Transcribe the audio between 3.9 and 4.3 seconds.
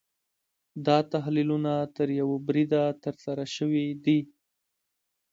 دي.